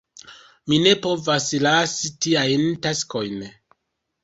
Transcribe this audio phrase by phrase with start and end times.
[0.71, 3.49] Mi ne povas lasi tiajn taskojn.